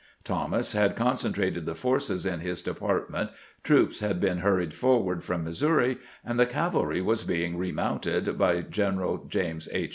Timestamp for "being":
7.23-7.55